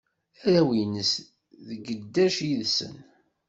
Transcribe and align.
Arraw-ines 0.45 1.11
di 1.67 1.75
geddac 1.85 2.35
yid-sen. 2.47 2.95